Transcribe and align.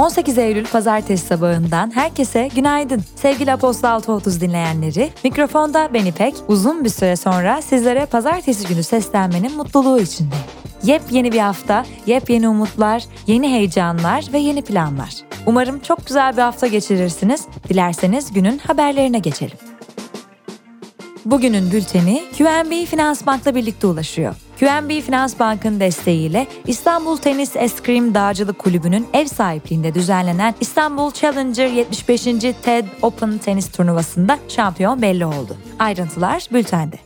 18 0.00 0.38
Eylül 0.38 0.66
pazartesi 0.66 1.26
sabahından 1.26 1.90
herkese 1.94 2.48
günaydın. 2.54 3.04
Sevgili 3.16 3.52
Apostol 3.52 3.88
630 3.88 4.40
dinleyenleri, 4.40 5.10
mikrofonda 5.24 5.88
ben 5.94 6.04
İpek, 6.04 6.34
uzun 6.48 6.84
bir 6.84 6.88
süre 6.88 7.16
sonra 7.16 7.62
sizlere 7.62 8.06
pazartesi 8.06 8.68
günü 8.68 8.82
seslenmenin 8.82 9.56
mutluluğu 9.56 10.00
içindeyim. 10.00 10.44
Yepyeni 10.82 11.32
bir 11.32 11.38
hafta, 11.38 11.84
yepyeni 12.06 12.48
umutlar, 12.48 13.04
yeni 13.26 13.48
heyecanlar 13.48 14.24
ve 14.32 14.38
yeni 14.38 14.62
planlar. 14.62 15.14
Umarım 15.46 15.80
çok 15.80 16.06
güzel 16.06 16.32
bir 16.32 16.42
hafta 16.42 16.66
geçirirsiniz. 16.66 17.46
Dilerseniz 17.68 18.32
günün 18.32 18.58
haberlerine 18.58 19.18
geçelim. 19.18 19.69
Bugünün 21.24 21.72
bülteni 21.72 22.22
QNB 22.38 22.86
Finansbank'la 22.86 23.54
birlikte 23.54 23.86
ulaşıyor. 23.86 24.34
QNB 24.60 25.02
Finans 25.02 25.38
Bank'ın 25.38 25.80
desteğiyle 25.80 26.46
İstanbul 26.66 27.16
Tenis 27.16 27.56
Eskrim 27.56 28.14
Dağcılık 28.14 28.58
Kulübü'nün 28.58 29.06
ev 29.12 29.26
sahipliğinde 29.26 29.94
düzenlenen 29.94 30.54
İstanbul 30.60 31.12
Challenger 31.12 31.66
75. 31.66 32.22
TED 32.62 32.84
Open 33.02 33.38
Tenis 33.38 33.72
Turnuvası'nda 33.72 34.38
şampiyon 34.48 35.02
belli 35.02 35.26
oldu. 35.26 35.56
Ayrıntılar 35.78 36.46
bültende. 36.52 36.96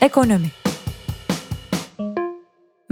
Ekonomi 0.00 0.63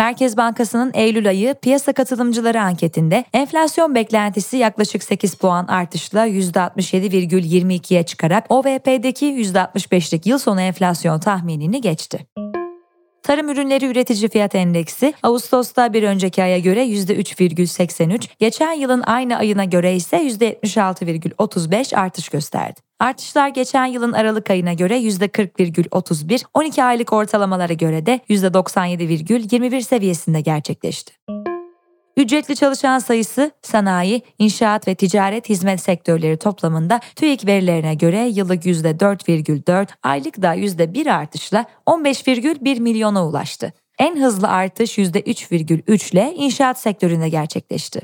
Merkez 0.03 0.37
Bankası'nın 0.37 0.91
Eylül 0.95 1.29
ayı 1.29 1.55
piyasa 1.55 1.93
katılımcıları 1.93 2.63
anketinde 2.63 3.25
enflasyon 3.33 3.95
beklentisi 3.95 4.57
yaklaşık 4.57 5.03
8 5.03 5.35
puan 5.35 5.67
artışla 5.67 6.27
%67,22'ye 6.27 8.03
çıkarak 8.03 8.47
OVP'deki 8.49 9.27
%65'lik 9.27 10.27
yıl 10.27 10.39
sonu 10.39 10.61
enflasyon 10.61 11.21
tahminini 11.21 11.81
geçti. 11.81 12.27
Tarım 13.23 13.49
ürünleri 13.49 13.87
üretici 13.87 14.29
fiyat 14.29 14.55
endeksi 14.55 15.15
Ağustos'ta 15.23 15.93
bir 15.93 16.03
önceki 16.03 16.43
aya 16.43 16.59
göre 16.59 16.85
%3,83, 16.87 18.29
geçen 18.39 18.73
yılın 18.73 19.03
aynı 19.07 19.37
ayına 19.37 19.65
göre 19.65 19.95
ise 19.95 20.17
%76,35 20.17 21.97
artış 21.97 22.29
gösterdi. 22.29 22.81
Artışlar 23.01 23.49
geçen 23.49 23.87
yılın 23.87 24.13
Aralık 24.13 24.51
ayına 24.51 24.73
göre 24.73 24.99
%40,31, 24.99 26.45
12 26.55 26.85
aylık 26.85 27.13
ortalamalara 27.13 27.73
göre 27.73 28.07
de 28.07 28.21
%97,21 28.29 29.83
seviyesinde 29.83 30.41
gerçekleşti. 30.41 31.13
Ücretli 32.17 32.57
çalışan 32.57 32.99
sayısı 32.99 33.51
sanayi, 33.63 34.23
inşaat 34.39 34.89
ve 34.89 34.95
ticaret 34.95 35.49
hizmet 35.49 35.81
sektörleri 35.81 36.37
toplamında 36.37 37.01
TÜİK 37.17 37.47
verilerine 37.47 37.95
göre 37.95 38.29
yıllık 38.29 38.67
%4,4, 38.67 39.89
aylık 40.03 40.43
da 40.43 40.55
%1 40.55 41.13
artışla 41.13 41.65
15,1 41.87 42.81
milyona 42.81 43.27
ulaştı. 43.27 43.73
En 43.99 44.21
hızlı 44.21 44.49
artış 44.49 44.99
%3,3 44.99 46.13
ile 46.13 46.35
inşaat 46.37 46.79
sektöründe 46.79 47.29
gerçekleşti. 47.29 48.01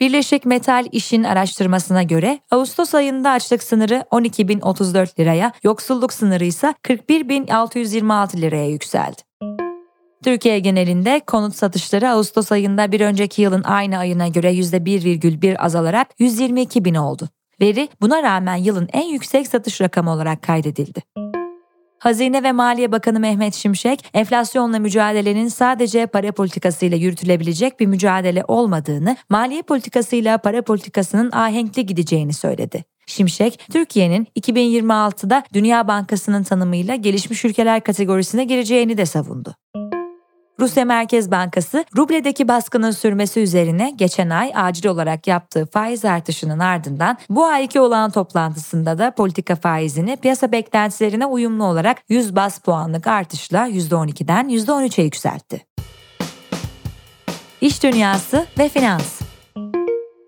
Birleşik 0.00 0.46
Metal 0.46 0.86
İş'in 0.92 1.24
araştırmasına 1.24 2.02
göre 2.02 2.40
Ağustos 2.50 2.94
ayında 2.94 3.30
açlık 3.30 3.62
sınırı 3.62 4.04
12.034 4.10 5.20
liraya, 5.20 5.52
yoksulluk 5.62 6.12
sınırı 6.12 6.44
ise 6.44 6.74
41.626 6.82 8.40
liraya 8.40 8.68
yükseldi. 8.68 9.22
Türkiye 10.24 10.58
genelinde 10.58 11.20
konut 11.26 11.54
satışları 11.54 12.10
Ağustos 12.10 12.52
ayında 12.52 12.92
bir 12.92 13.00
önceki 13.00 13.42
yılın 13.42 13.62
aynı 13.62 13.98
ayına 13.98 14.28
göre 14.28 14.52
%1,1 14.52 15.56
azalarak 15.56 16.08
122 16.18 16.84
bin 16.84 16.94
oldu. 16.94 17.28
Veri 17.60 17.88
buna 18.00 18.22
rağmen 18.22 18.56
yılın 18.56 18.88
en 18.92 19.08
yüksek 19.08 19.46
satış 19.46 19.80
rakamı 19.80 20.10
olarak 20.10 20.42
kaydedildi. 20.42 21.02
Hazine 21.98 22.42
ve 22.42 22.52
Maliye 22.52 22.92
Bakanı 22.92 23.20
Mehmet 23.20 23.54
Şimşek, 23.54 24.04
enflasyonla 24.14 24.78
mücadelenin 24.78 25.48
sadece 25.48 26.06
para 26.06 26.32
politikasıyla 26.32 26.96
yürütülebilecek 26.96 27.80
bir 27.80 27.86
mücadele 27.86 28.44
olmadığını, 28.48 29.16
maliye 29.28 29.62
politikasıyla 29.62 30.38
para 30.38 30.62
politikasının 30.62 31.32
ahenkli 31.32 31.86
gideceğini 31.86 32.32
söyledi. 32.32 32.84
Şimşek, 33.06 33.60
Türkiye'nin 33.72 34.26
2026'da 34.40 35.42
Dünya 35.52 35.88
Bankası'nın 35.88 36.42
tanımıyla 36.42 36.94
gelişmiş 36.94 37.44
ülkeler 37.44 37.80
kategorisine 37.80 38.44
gireceğini 38.44 38.98
de 38.98 39.06
savundu. 39.06 39.54
Rusya 40.60 40.84
Merkez 40.84 41.30
Bankası 41.30 41.84
rubledeki 41.96 42.48
baskının 42.48 42.90
sürmesi 42.90 43.40
üzerine 43.40 43.92
geçen 43.96 44.30
ay 44.30 44.52
acil 44.54 44.86
olarak 44.86 45.26
yaptığı 45.26 45.66
faiz 45.66 46.04
artışının 46.04 46.58
ardından 46.58 47.18
bu 47.30 47.46
ayki 47.46 47.80
olan 47.80 48.10
toplantısında 48.10 48.98
da 48.98 49.10
politika 49.10 49.56
faizini 49.56 50.16
piyasa 50.16 50.52
beklentilerine 50.52 51.26
uyumlu 51.26 51.64
olarak 51.64 51.98
100 52.08 52.36
bas 52.36 52.58
puanlık 52.58 53.06
artışla 53.06 53.68
%12'den 53.68 54.48
%13'e 54.48 55.04
yükseltti. 55.04 55.66
İş 57.60 57.82
dünyası 57.82 58.46
ve 58.58 58.68
finans 58.68 59.19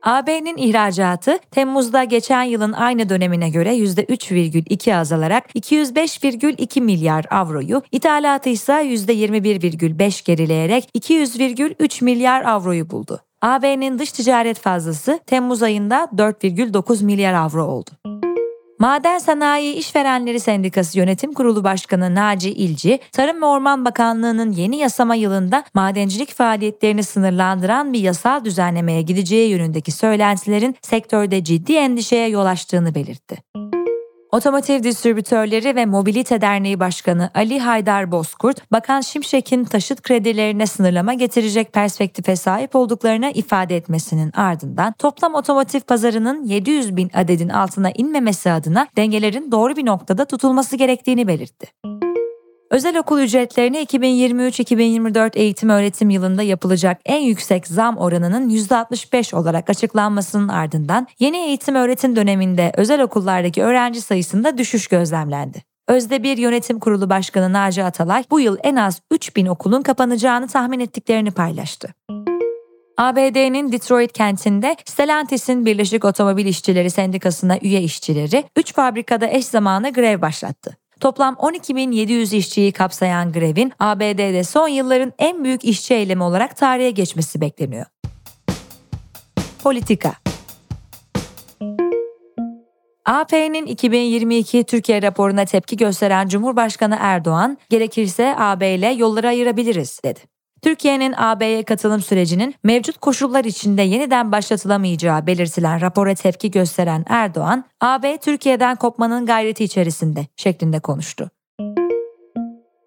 AB'nin 0.03 0.57
ihracatı 0.57 1.39
Temmuz'da 1.51 2.05
geçen 2.05 2.43
yılın 2.43 2.73
aynı 2.73 3.09
dönemine 3.09 3.51
göre 3.51 3.77
%3,2 3.77 4.97
azalarak 4.97 5.45
205,2 5.55 6.81
milyar 6.81 7.25
avroyu, 7.31 7.83
ithalatı 7.93 8.49
ise 8.49 8.73
%21,5 8.73 10.27
gerileyerek 10.27 10.89
200,3 10.99 12.05
milyar 12.05 12.43
avroyu 12.45 12.91
buldu. 12.91 13.21
AB'nin 13.43 13.99
dış 13.99 14.13
ticaret 14.13 14.59
fazlası 14.59 15.21
Temmuz 15.27 15.63
ayında 15.63 16.09
4,9 16.17 17.05
milyar 17.05 17.35
avro 17.35 17.65
oldu. 17.65 17.91
Maden 18.83 19.19
Sanayi 19.19 19.75
İşverenleri 19.75 20.41
Sendikası 20.41 20.99
Yönetim 20.99 21.33
Kurulu 21.33 21.65
Başkanı 21.65 22.15
Naci 22.15 22.51
İlci, 22.51 23.01
Tarım 23.13 23.43
ve 23.43 23.47
Orman 23.47 23.85
Bakanlığı'nın 23.85 24.53
yeni 24.53 24.77
yasama 24.77 25.15
yılında 25.15 25.65
madencilik 25.75 26.35
faaliyetlerini 26.35 27.03
sınırlandıran 27.03 27.93
bir 27.93 28.01
yasal 28.01 28.45
düzenlemeye 28.45 29.03
gideceği 29.03 29.51
yönündeki 29.51 29.93
söylentilerin 29.93 30.77
sektörde 30.83 31.45
ciddi 31.45 31.73
endişeye 31.73 32.29
yol 32.29 32.47
açtığını 32.47 32.95
belirtti. 32.95 33.37
Otomotiv 34.33 34.83
Distribütörleri 34.83 35.77
ve 35.77 35.87
Mobilite 35.87 36.41
Derneği 36.41 36.81
Başkanı 36.81 37.31
Ali 37.35 37.61
Haydar 37.61 38.13
Bozkurt, 38.13 38.73
Bakan 38.73 39.01
Şimşek'in 39.01 39.65
taşıt 39.65 40.03
kredilerine 40.03 40.67
sınırlama 40.67 41.15
getirecek 41.15 41.73
perspektife 41.73 42.37
sahip 42.37 42.77
olduklarını 42.77 43.31
ifade 43.35 43.77
etmesinin 43.77 44.33
ardından 44.33 44.93
toplam 44.99 45.35
otomotiv 45.35 45.81
pazarının 45.81 46.45
700 46.45 46.97
bin 46.97 47.11
adedin 47.15 47.49
altına 47.49 47.91
inmemesi 47.91 48.51
adına 48.51 48.87
dengelerin 48.97 49.53
doğru 49.53 49.77
bir 49.77 49.87
noktada 49.87 50.25
tutulması 50.25 50.77
gerektiğini 50.77 51.27
belirtti. 51.27 51.67
Özel 52.73 52.99
okul 52.99 53.21
ücretlerini 53.21 53.79
2023-2024 53.79 55.39
eğitim 55.39 55.69
öğretim 55.69 56.11
yılında 56.11 56.43
yapılacak 56.43 57.01
en 57.05 57.21
yüksek 57.21 57.67
zam 57.67 57.99
oranının 57.99 58.49
%65 58.51 59.37
olarak 59.37 59.71
açıklanmasının 59.71 60.49
ardından 60.49 61.07
yeni 61.19 61.37
eğitim 61.37 61.75
öğretim 61.75 62.17
döneminde 62.17 62.73
özel 62.77 63.03
okullardaki 63.03 63.63
öğrenci 63.63 64.01
sayısında 64.01 64.59
düşüş 64.59 64.87
gözlemlendi. 64.87 65.63
Özde 65.89 66.23
bir 66.23 66.37
yönetim 66.37 66.79
kurulu 66.79 67.11
başkanı 67.11 67.53
Naci 67.53 67.85
Atalay 67.85 68.25
bu 68.31 68.41
yıl 68.41 68.57
en 68.63 68.77
az 68.77 69.01
3000 69.11 69.47
okulun 69.47 69.83
kapanacağını 69.83 70.49
tahmin 70.49 70.81
ettiklerini 70.81 71.31
paylaştı. 71.31 71.95
ABD'nin 72.99 73.73
Detroit 73.73 74.13
kentinde 74.13 74.77
Stellantis'in 74.85 75.67
Birleşik 75.67 76.05
Otomobil 76.05 76.47
İşçileri 76.47 76.91
Sendikası'na 76.91 77.59
üye 77.63 77.83
işçileri 77.83 78.45
3 78.57 78.75
fabrikada 78.75 79.27
eş 79.27 79.47
zamanlı 79.47 79.91
grev 79.91 80.21
başlattı. 80.21 80.82
Toplam 81.03 81.35
12.700 81.35 82.37
işçiyi 82.37 82.73
kapsayan 82.73 83.33
grevin 83.33 83.73
ABD'de 83.79 84.45
son 84.45 84.69
yılların 84.69 85.13
en 85.19 85.45
büyük 85.45 85.65
işçi 85.65 85.95
eylemi 85.95 86.23
olarak 86.23 86.57
tarihe 86.57 86.91
geçmesi 86.91 87.41
bekleniyor. 87.41 87.87
Politika 89.63 90.13
AP'nin 93.05 93.67
2022 93.67 94.65
Türkiye 94.65 95.03
raporuna 95.03 95.45
tepki 95.45 95.77
gösteren 95.77 96.29
Cumhurbaşkanı 96.29 96.97
Erdoğan, 97.01 97.59
gerekirse 97.71 98.35
AB 98.39 98.75
ile 98.75 98.89
yolları 98.89 99.29
ayırabiliriz 99.29 100.01
dedi. 100.05 100.32
Türkiye'nin 100.63 101.15
AB'ye 101.17 101.63
katılım 101.63 102.01
sürecinin 102.01 102.55
mevcut 102.65 102.99
koşullar 102.99 103.45
içinde 103.45 103.83
yeniden 103.83 104.33
başlatılamayacağı 104.33 105.27
belirtilen 105.27 105.81
rapora 105.81 106.15
tepki 106.15 106.51
gösteren 106.51 107.05
Erdoğan, 107.09 107.65
AB 107.81 108.19
Türkiye'den 108.19 108.77
kopmanın 108.77 109.27
gayreti 109.27 109.65
içerisinde 109.65 110.27
şeklinde 110.37 110.81
konuştu. 110.81 111.31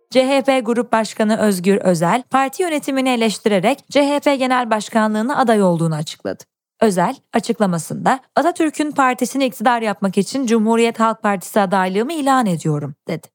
CHP 0.09 0.61
Grup 0.65 0.91
Başkanı 0.91 1.37
Özgür 1.37 1.77
Özel, 1.77 2.23
parti 2.29 2.63
yönetimini 2.63 3.09
eleştirerek 3.09 3.79
CHP 3.89 4.25
Genel 4.39 4.69
Başkanlığına 4.69 5.37
aday 5.37 5.63
olduğunu 5.63 5.95
açıkladı. 5.95 6.43
Özel, 6.81 7.15
açıklamasında 7.33 8.19
Atatürk'ün 8.35 8.91
partisini 8.91 9.45
iktidar 9.45 9.81
yapmak 9.81 10.17
için 10.17 10.45
Cumhuriyet 10.45 10.99
Halk 10.99 11.21
Partisi 11.21 11.59
adaylığımı 11.59 12.13
ilan 12.13 12.45
ediyorum, 12.45 12.95
dedi. 13.07 13.27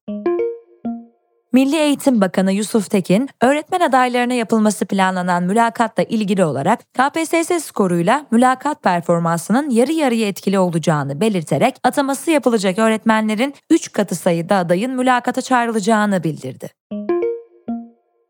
Milli 1.53 1.77
Eğitim 1.77 2.21
Bakanı 2.21 2.53
Yusuf 2.53 2.91
Tekin, 2.91 3.29
öğretmen 3.41 3.81
adaylarına 3.81 4.35
yapılması 4.35 4.87
planlanan 4.87 5.43
mülakatla 5.43 6.03
ilgili 6.03 6.45
olarak 6.45 6.81
KPSS 6.95 7.65
skoruyla 7.65 8.27
mülakat 8.31 8.83
performansının 8.83 9.71
yarı 9.71 9.93
yarıya 9.93 10.29
etkili 10.29 10.59
olacağını 10.59 11.21
belirterek 11.21 11.77
ataması 11.85 12.31
yapılacak 12.31 12.79
öğretmenlerin 12.79 13.55
3 13.71 13.93
katı 13.93 14.15
sayıda 14.15 14.57
adayın 14.57 14.93
mülakata 14.93 15.43
çağrılacağını 15.43 16.25
bildirdi. 16.25 16.71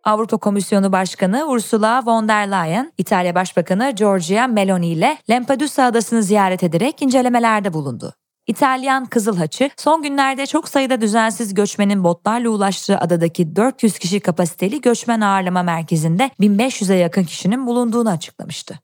Avrupa 0.04 0.36
Komisyonu 0.36 0.92
Başkanı 0.92 1.44
Ursula 1.48 2.02
von 2.06 2.28
der 2.28 2.50
Leyen, 2.50 2.92
İtalya 2.98 3.34
Başbakanı 3.34 3.90
Giorgia 3.90 4.46
Meloni 4.46 4.88
ile 4.88 5.16
Lampedusa 5.30 5.84
adasını 5.84 6.22
ziyaret 6.22 6.62
ederek 6.62 7.02
incelemelerde 7.02 7.72
bulundu. 7.72 8.14
İtalyan 8.50 9.04
Kızıl 9.04 9.36
Haçı 9.36 9.70
son 9.76 10.02
günlerde 10.02 10.46
çok 10.46 10.68
sayıda 10.68 11.00
düzensiz 11.00 11.54
göçmenin 11.54 12.04
botlarla 12.04 12.48
ulaştığı 12.48 12.98
adadaki 12.98 13.56
400 13.56 13.98
kişi 13.98 14.20
kapasiteli 14.20 14.80
göçmen 14.80 15.20
ağırlama 15.20 15.62
merkezinde 15.62 16.30
1500'e 16.40 16.96
yakın 16.96 17.24
kişinin 17.24 17.66
bulunduğunu 17.66 18.10
açıklamıştı. 18.10 18.80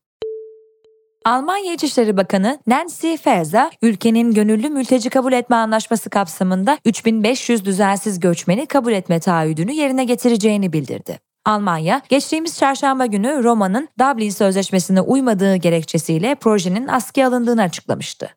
Almanya 1.25 1.73
İçişleri 1.73 2.17
Bakanı 2.17 2.59
Nancy 2.67 3.17
Faeser, 3.17 3.79
ülkenin 3.83 4.35
gönüllü 4.35 4.69
mülteci 4.69 5.11
kabul 5.11 5.33
etme 5.33 5.57
anlaşması 5.57 6.11
kapsamında 6.11 6.79
3500 6.85 7.65
düzensiz 7.65 8.21
göçmeni 8.21 8.67
kabul 8.67 8.93
etme 8.93 9.21
taahhüdünü 9.21 9.73
yerine 9.73 10.05
getireceğini 10.05 10.73
bildirdi. 10.73 11.19
Almanya, 11.45 12.03
geçtiğimiz 12.09 12.59
çarşamba 12.59 13.07
günü 13.07 13.45
Roma'nın 13.45 13.89
Dublin 13.99 14.31
Sözleşmesi'ne 14.31 15.01
uymadığı 15.01 15.57
gerekçesiyle 15.57 16.35
projenin 16.35 16.89
askıya 16.89 17.29
alındığını 17.29 17.62
açıklamıştı. 17.62 18.31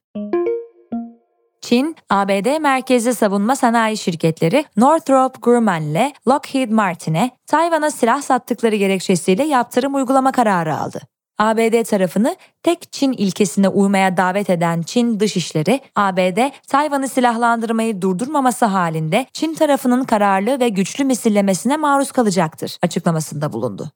Çin, 1.62 1.96
ABD 2.10 2.60
merkezli 2.60 3.16
savunma 3.16 3.56
sanayi 3.56 3.98
şirketleri 3.98 4.66
Northrop 4.78 5.42
Grumman 5.42 5.84
ile 5.84 6.14
Lockheed 6.28 6.72
Martin'e 6.72 7.32
Tayvan'a 7.48 7.92
silah 7.92 8.22
sattıkları 8.22 8.76
gerekçesiyle 8.76 9.44
yaptırım 9.44 9.96
uygulama 9.96 10.32
kararı 10.32 10.78
aldı. 10.78 11.02
ABD 11.38 11.84
tarafını 11.84 12.36
tek 12.64 12.92
Çin 12.92 13.12
ilkesine 13.12 13.68
uymaya 13.70 14.18
davet 14.18 14.50
eden 14.50 14.82
Çin 14.82 15.20
Dışişleri, 15.20 15.82
ABD 15.96 16.40
Tayvan'ı 16.68 17.08
silahlandırmayı 17.08 18.02
durdurmaması 18.02 18.66
halinde 18.66 19.26
Çin 19.34 19.54
tarafının 19.54 20.04
kararlı 20.04 20.60
ve 20.60 20.70
güçlü 20.70 21.04
misillemesine 21.04 21.78
maruz 21.78 22.12
kalacaktır 22.12 22.78
açıklamasında 22.82 23.54
bulundu. 23.54 23.92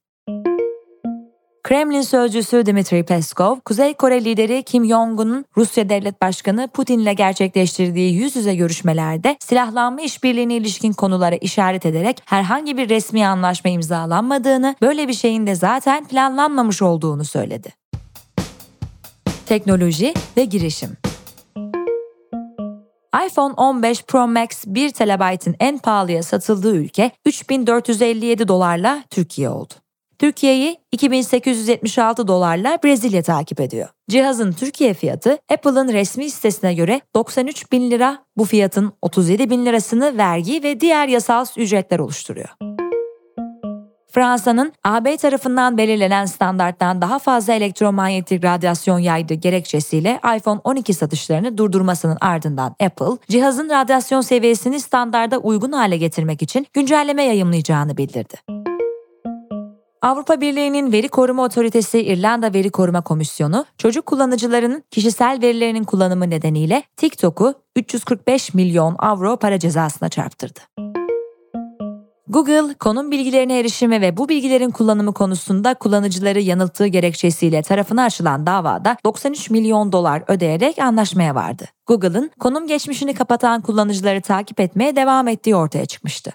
Kremlin 1.73 2.01
sözcüsü 2.01 2.65
Dmitry 2.65 3.03
Peskov, 3.03 3.59
Kuzey 3.59 3.93
Kore 3.93 4.25
lideri 4.25 4.63
Kim 4.63 4.85
Jong-un'un 4.85 5.45
Rusya 5.57 5.89
Devlet 5.89 6.21
Başkanı 6.21 6.67
Putin 6.67 6.99
ile 6.99 7.13
gerçekleştirdiği 7.13 8.13
yüz 8.13 8.35
yüze 8.35 8.55
görüşmelerde 8.55 9.37
silahlanma 9.39 10.01
işbirliğine 10.01 10.55
ilişkin 10.55 10.93
konulara 10.93 11.35
işaret 11.35 11.85
ederek 11.85 12.21
herhangi 12.25 12.77
bir 12.77 12.89
resmi 12.89 13.27
anlaşma 13.27 13.69
imzalanmadığını, 13.69 14.75
böyle 14.81 15.07
bir 15.07 15.13
şeyin 15.13 15.47
de 15.47 15.55
zaten 15.55 16.07
planlanmamış 16.07 16.81
olduğunu 16.81 17.25
söyledi. 17.25 17.69
Teknoloji 19.45 20.13
ve 20.37 20.45
girişim 20.45 20.97
iPhone 23.27 23.53
15 23.53 24.03
Pro 24.03 24.27
Max 24.27 24.65
1 24.65 24.89
TB'ın 24.89 25.55
en 25.59 25.77
pahalıya 25.77 26.23
satıldığı 26.23 26.75
ülke 26.75 27.11
3457 27.25 28.47
dolarla 28.47 29.03
Türkiye 29.09 29.49
oldu. 29.49 29.82
Türkiye'yi 30.23 30.77
2876 30.91 32.27
dolarla 32.27 32.77
Brezilya 32.83 33.23
takip 33.23 33.59
ediyor. 33.59 33.89
Cihazın 34.09 34.51
Türkiye 34.51 34.93
fiyatı 34.93 35.37
Apple'ın 35.53 35.93
resmi 35.93 36.29
sitesine 36.29 36.73
göre 36.73 37.01
93 37.15 37.71
bin 37.71 37.91
lira, 37.91 38.23
bu 38.37 38.45
fiyatın 38.45 38.93
37 39.01 39.49
bin 39.49 39.65
lirasını 39.65 40.17
vergi 40.17 40.63
ve 40.63 40.79
diğer 40.79 41.07
yasal 41.07 41.45
ücretler 41.57 41.99
oluşturuyor. 41.99 42.49
Fransa'nın 44.11 44.73
AB 44.83 45.17
tarafından 45.17 45.77
belirlenen 45.77 46.25
standarttan 46.25 47.01
daha 47.01 47.19
fazla 47.19 47.53
elektromanyetik 47.53 48.43
radyasyon 48.43 48.99
yaydığı 48.99 49.33
gerekçesiyle 49.33 50.19
iPhone 50.37 50.61
12 50.63 50.93
satışlarını 50.93 51.57
durdurmasının 51.57 52.17
ardından 52.21 52.75
Apple, 52.83 53.17
cihazın 53.29 53.69
radyasyon 53.69 54.21
seviyesini 54.21 54.79
standarda 54.79 55.37
uygun 55.37 55.71
hale 55.71 55.97
getirmek 55.97 56.41
için 56.41 56.67
güncelleme 56.73 57.23
yayımlayacağını 57.23 57.97
bildirdi. 57.97 58.52
Avrupa 60.03 60.41
Birliği'nin 60.41 60.91
Veri 60.91 61.07
Koruma 61.07 61.44
Otoritesi 61.44 62.01
İrlanda 62.01 62.53
Veri 62.53 62.69
Koruma 62.69 63.01
Komisyonu, 63.01 63.65
çocuk 63.77 64.05
kullanıcılarının 64.05 64.83
kişisel 64.91 65.39
verilerinin 65.41 65.83
kullanımı 65.83 66.29
nedeniyle 66.29 66.83
TikTok'u 66.97 67.53
345 67.75 68.53
milyon 68.53 68.95
avro 69.00 69.38
para 69.38 69.59
cezasına 69.59 70.09
çarptırdı. 70.09 70.59
Google, 72.27 72.73
konum 72.73 73.11
bilgilerine 73.11 73.59
erişimi 73.59 74.01
ve 74.01 74.17
bu 74.17 74.29
bilgilerin 74.29 74.71
kullanımı 74.71 75.13
konusunda 75.13 75.73
kullanıcıları 75.73 76.39
yanılttığı 76.39 76.88
gerekçesiyle 76.88 77.61
tarafına 77.61 78.03
açılan 78.03 78.45
davada 78.45 78.97
93 79.05 79.50
milyon 79.50 79.91
dolar 79.91 80.23
ödeyerek 80.27 80.79
anlaşmaya 80.79 81.35
vardı. 81.35 81.65
Google'ın 81.88 82.31
konum 82.39 82.67
geçmişini 82.67 83.13
kapatan 83.13 83.61
kullanıcıları 83.61 84.21
takip 84.21 84.59
etmeye 84.59 84.95
devam 84.95 85.27
ettiği 85.27 85.55
ortaya 85.55 85.85
çıkmıştı. 85.85 86.33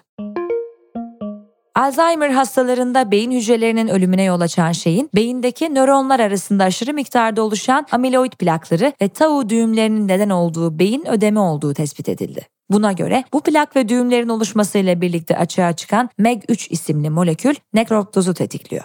Alzheimer 1.79 2.29
hastalarında 2.29 3.11
beyin 3.11 3.31
hücrelerinin 3.31 3.87
ölümüne 3.87 4.23
yol 4.23 4.41
açan 4.41 4.71
şeyin 4.71 5.09
beyindeki 5.15 5.75
nöronlar 5.75 6.19
arasında 6.19 6.63
aşırı 6.63 6.93
miktarda 6.93 7.41
oluşan 7.41 7.87
amiloid 7.91 8.31
plakları 8.31 8.93
ve 9.01 9.07
tau 9.07 9.49
düğümlerinin 9.49 10.07
neden 10.07 10.29
olduğu 10.29 10.79
beyin 10.79 11.07
ödemi 11.07 11.39
olduğu 11.39 11.73
tespit 11.73 12.09
edildi. 12.09 12.47
Buna 12.69 12.91
göre 12.91 13.23
bu 13.33 13.41
plak 13.41 13.75
ve 13.75 13.89
düğümlerin 13.89 14.29
oluşmasıyla 14.29 15.01
birlikte 15.01 15.37
açığa 15.37 15.73
çıkan 15.73 16.09
MEG3 16.19 16.69
isimli 16.69 17.09
molekül 17.09 17.55
nekroptozu 17.73 18.33
tetikliyor. 18.33 18.83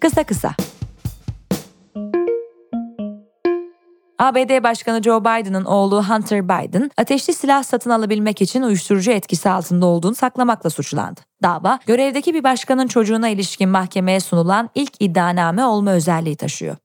Kısa 0.00 0.24
kısa 0.24 0.54
ABD 4.22 4.62
Başkanı 4.62 5.02
Joe 5.02 5.20
Biden'ın 5.20 5.64
oğlu 5.64 6.04
Hunter 6.04 6.44
Biden, 6.44 6.90
ateşli 6.96 7.34
silah 7.34 7.62
satın 7.62 7.90
alabilmek 7.90 8.42
için 8.42 8.62
uyuşturucu 8.62 9.10
etkisi 9.10 9.50
altında 9.50 9.86
olduğunu 9.86 10.14
saklamakla 10.14 10.70
suçlandı. 10.70 11.20
Dava, 11.42 11.78
görevdeki 11.86 12.34
bir 12.34 12.44
başkanın 12.44 12.86
çocuğuna 12.86 13.28
ilişkin 13.28 13.68
mahkemeye 13.68 14.20
sunulan 14.20 14.70
ilk 14.74 14.92
iddianame 15.00 15.64
olma 15.64 15.90
özelliği 15.92 16.36
taşıyor. 16.36 16.76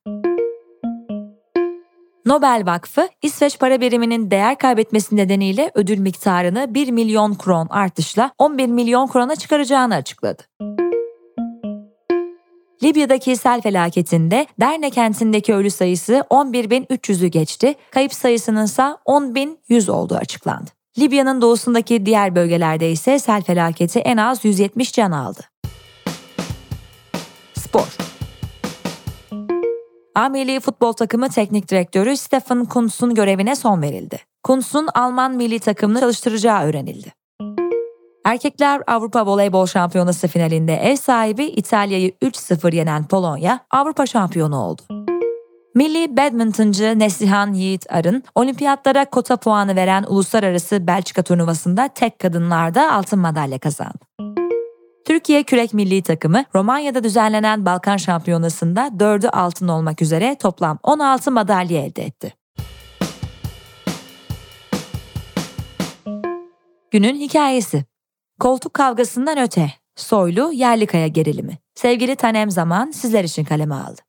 Nobel 2.26 2.64
Vakfı, 2.66 3.10
İsveç 3.22 3.60
para 3.60 3.82
biriminin 3.82 4.32
değer 4.32 4.58
kaybetmesi 4.58 5.16
nedeniyle 5.16 5.72
ödül 5.76 6.00
miktarını 6.00 6.74
1 6.74 6.92
milyon 6.92 7.36
kron 7.36 7.68
artışla 7.68 8.32
11 8.38 8.68
milyon 8.68 9.08
krona 9.08 9.36
çıkaracağını 9.36 9.96
açıkladı. 9.96 10.44
Libya'daki 12.84 13.36
sel 13.36 13.62
felaketinde 13.62 14.48
Derne 14.60 14.90
kentindeki 14.90 15.54
ölü 15.54 15.70
sayısı 15.70 16.24
11.300'ü 16.30 17.28
geçti, 17.28 17.76
kayıp 17.92 18.14
sayısının 18.14 18.66
ise 18.66 18.82
10.100 18.82 19.92
olduğu 19.92 20.16
açıklandı. 20.16 20.70
Libya'nın 21.00 21.42
doğusundaki 21.42 22.06
diğer 22.06 22.36
bölgelerde 22.36 22.92
ise 22.92 23.20
sel 23.20 23.42
felaketi 23.42 24.00
en 24.00 24.18
az 24.18 24.46
170 24.46 24.94
can 24.94 25.12
aldı. 25.12 25.42
Spor 27.54 27.98
A 30.16 30.60
Futbol 30.60 30.94
Takımı 30.94 31.30
Teknik 31.30 31.70
Direktörü 31.70 32.18
Stefan 32.18 32.66
Kuntz'un 32.66 33.16
görevine 33.16 33.56
son 33.56 33.82
verildi. 33.82 34.20
Kuntz'un 34.44 34.88
Alman 34.96 35.36
milli 35.36 35.60
takımını 35.60 36.00
çalıştıracağı 36.00 36.64
öğrenildi. 36.64 37.17
Erkekler 38.28 38.82
Avrupa 38.88 39.26
Voleybol 39.26 39.66
Şampiyonası 39.66 40.28
finalinde 40.28 40.76
ev 40.76 40.96
sahibi 40.96 41.46
İtalya'yı 41.46 42.10
3-0 42.10 42.76
yenen 42.76 43.08
Polonya 43.08 43.60
Avrupa 43.72 44.06
şampiyonu 44.06 44.58
oldu. 44.64 44.82
Milli 45.76 46.18
badmintoncu 46.18 47.00
Neslihan 47.00 47.54
Yiğit 47.54 47.86
Arın, 47.90 48.24
olimpiyatlara 48.36 49.06
kota 49.06 49.38
puanı 49.38 49.76
veren 49.76 50.04
uluslararası 50.04 50.88
Belçika 50.88 51.24
turnuvasında 51.24 51.88
tek 51.88 52.20
kadınlarda 52.20 52.94
altın 52.94 53.20
madalya 53.20 53.60
kazandı. 53.60 54.06
Türkiye 55.06 55.44
Kürek 55.44 55.74
Milli 55.74 56.04
Takımı 56.04 56.44
Romanya'da 56.56 57.04
düzenlenen 57.04 57.66
Balkan 57.66 57.98
Şampiyonası'nda 57.98 58.88
4'ü 58.88 59.30
altın 59.30 59.68
olmak 59.68 60.02
üzere 60.02 60.36
toplam 60.42 60.80
16 60.84 61.32
madalya 61.32 61.86
elde 61.86 62.04
etti. 62.04 62.34
Günün 66.92 67.16
hikayesi 67.16 67.86
Koltuk 68.40 68.74
kavgasından 68.74 69.38
öte, 69.38 69.72
soylu 69.96 70.52
Yerlikaya 70.54 71.08
gerilimi. 71.08 71.58
Sevgili 71.76 72.16
Tanem 72.16 72.52
Zaman 72.52 72.92
sizler 72.92 73.24
için 73.24 73.44
kaleme 73.44 73.76
aldı. 73.76 74.02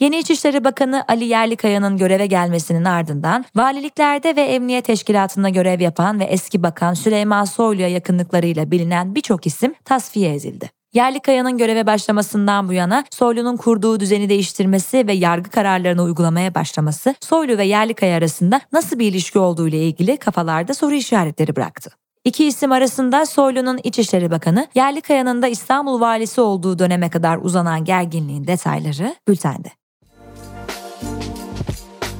Yeni 0.00 0.18
İçişleri 0.18 0.64
Bakanı 0.64 1.04
Ali 1.08 1.24
Yerlikaya'nın 1.24 1.96
göreve 1.96 2.26
gelmesinin 2.26 2.84
ardından 2.84 3.44
valiliklerde 3.56 4.36
ve 4.36 4.40
emniyet 4.42 4.84
teşkilatında 4.84 5.48
görev 5.48 5.80
yapan 5.80 6.20
ve 6.20 6.24
eski 6.24 6.62
bakan 6.62 6.94
Süleyman 6.94 7.44
Soylu'ya 7.44 7.88
yakınlıklarıyla 7.88 8.70
bilinen 8.70 9.14
birçok 9.14 9.46
isim 9.46 9.74
tasfiye 9.84 10.34
edildi. 10.34 10.70
Yerlikaya'nın 10.94 11.58
göreve 11.58 11.86
başlamasından 11.86 12.68
bu 12.68 12.72
yana 12.72 13.04
Soylu'nun 13.10 13.56
kurduğu 13.56 14.00
düzeni 14.00 14.28
değiştirmesi 14.28 15.06
ve 15.06 15.12
yargı 15.12 15.50
kararlarını 15.50 16.02
uygulamaya 16.02 16.54
başlaması 16.54 17.14
Soylu 17.20 17.58
ve 17.58 17.64
Yerlikaya 17.64 18.16
arasında 18.16 18.60
nasıl 18.72 18.98
bir 18.98 19.06
ilişki 19.06 19.38
olduğu 19.38 19.68
ile 19.68 19.78
ilgili 19.78 20.16
kafalarda 20.16 20.74
soru 20.74 20.94
işaretleri 20.94 21.56
bıraktı. 21.56 21.90
İki 22.28 22.44
isim 22.44 22.72
arasında 22.72 23.26
Soylu'nun 23.26 23.80
İçişleri 23.84 24.30
Bakanı, 24.30 24.66
Yerlikaya'nın 24.74 25.42
da 25.42 25.48
İstanbul 25.48 26.00
valisi 26.00 26.40
olduğu 26.40 26.78
döneme 26.78 27.10
kadar 27.10 27.38
uzanan 27.42 27.84
gerginliğin 27.84 28.46
detayları 28.46 29.14
bültende. 29.28 29.68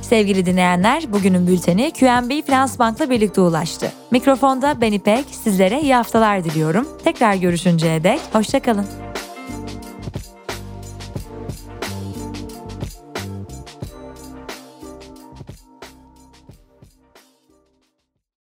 Sevgili 0.02 0.46
dinleyenler, 0.46 1.12
bugünün 1.12 1.46
bülteni 1.46 1.92
QNB 1.92 2.46
Finans 2.46 2.78
Bank'la 2.78 3.10
birlikte 3.10 3.40
ulaştı. 3.40 3.92
Mikrofonda 4.10 4.80
ben 4.80 4.92
İpek, 4.92 5.24
sizlere 5.30 5.80
iyi 5.80 5.94
haftalar 5.94 6.44
diliyorum. 6.44 6.88
Tekrar 7.04 7.34
görüşünceye 7.34 8.04
dek, 8.04 8.20
hoşçakalın. 8.32 9.07